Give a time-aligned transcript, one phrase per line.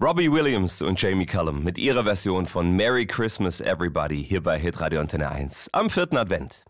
[0.00, 5.00] Robbie Williams und Jamie Cullum mit ihrer Version von Merry Christmas Everybody hier bei Hitradio
[5.00, 6.64] Antenne 1 am vierten Advent.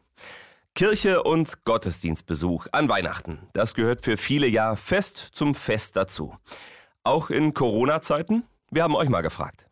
[0.74, 3.46] Kirche und Gottesdienstbesuch an Weihnachten.
[3.52, 6.38] Das gehört für viele ja fest zum Fest dazu.
[7.04, 8.44] Auch in Corona-Zeiten?
[8.70, 9.67] Wir haben euch mal gefragt.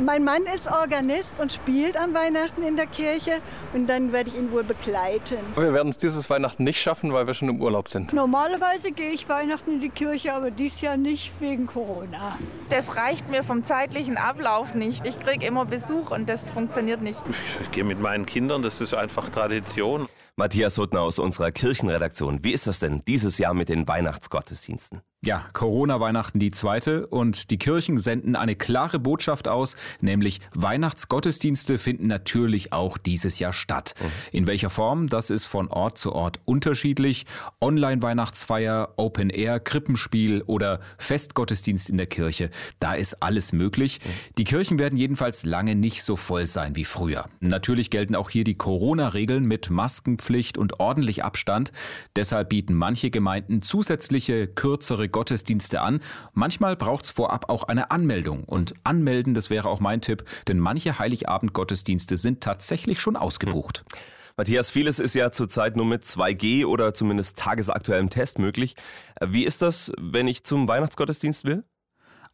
[0.00, 3.40] Mein Mann ist Organist und spielt am Weihnachten in der Kirche
[3.74, 5.38] und dann werde ich ihn wohl begleiten.
[5.56, 8.12] Wir werden es dieses Weihnachten nicht schaffen, weil wir schon im Urlaub sind.
[8.12, 12.38] Normalerweise gehe ich Weihnachten in die Kirche, aber dies Jahr nicht wegen Corona.
[12.68, 15.04] Das reicht mir vom zeitlichen Ablauf nicht.
[15.04, 17.20] Ich kriege immer Besuch und das funktioniert nicht.
[17.60, 20.06] Ich gehe mit meinen Kindern, das ist einfach Tradition.
[20.36, 22.44] Matthias Huttner aus unserer Kirchenredaktion.
[22.44, 25.00] Wie ist das denn dieses Jahr mit den Weihnachtsgottesdiensten?
[25.26, 32.06] Ja, Corona-Weihnachten die zweite und die Kirchen senden eine klare Botschaft aus, nämlich Weihnachtsgottesdienste finden
[32.06, 33.94] natürlich auch dieses Jahr statt.
[34.00, 34.06] Mhm.
[34.30, 37.26] In welcher Form, das ist von Ort zu Ort unterschiedlich.
[37.60, 43.98] Online-Weihnachtsfeier, Open-Air, Krippenspiel oder Festgottesdienst in der Kirche, da ist alles möglich.
[43.98, 44.10] Mhm.
[44.38, 47.24] Die Kirchen werden jedenfalls lange nicht so voll sein wie früher.
[47.40, 51.72] Natürlich gelten auch hier die Corona-Regeln mit Maskenpflicht und ordentlich Abstand.
[52.14, 56.00] Deshalb bieten manche Gemeinden zusätzliche, kürzere Gottesdienste an.
[56.32, 58.44] Manchmal braucht es vorab auch eine Anmeldung.
[58.44, 63.84] Und anmelden, das wäre auch mein Tipp, denn manche Heiligabend-Gottesdienste sind tatsächlich schon ausgebucht.
[63.90, 63.98] Hm.
[64.38, 68.76] Matthias, vieles ist ja zurzeit nur mit 2G oder zumindest tagesaktuellem Test möglich.
[69.20, 71.64] Wie ist das, wenn ich zum Weihnachtsgottesdienst will?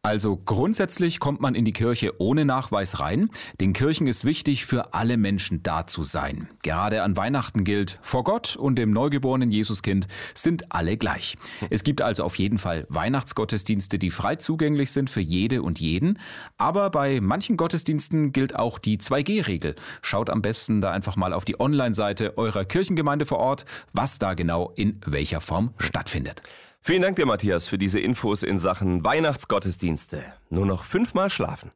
[0.05, 3.31] Also grundsätzlich kommt man in die Kirche ohne Nachweis rein.
[3.59, 6.47] Den Kirchen ist wichtig, für alle Menschen da zu sein.
[6.61, 11.37] Gerade an Weihnachten gilt, vor Gott und dem neugeborenen Jesuskind sind alle gleich.
[11.71, 16.19] Es gibt also auf jeden Fall Weihnachtsgottesdienste, die frei zugänglich sind für jede und jeden.
[16.59, 19.73] Aber bei manchen Gottesdiensten gilt auch die 2G-Regel.
[20.03, 24.35] Schaut am besten da einfach mal auf die Online-Seite eurer Kirchengemeinde vor Ort, was da
[24.35, 26.43] genau in welcher Form stattfindet.
[26.87, 30.21] Vielen Dank dir, Matthias, für diese Infos in Sachen Weihnachtsgottesdienste.
[30.51, 31.71] Nur noch fünfmal schlafen.